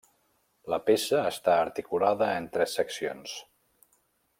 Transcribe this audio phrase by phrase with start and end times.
[0.73, 3.41] La peça està articulada en tres seccions.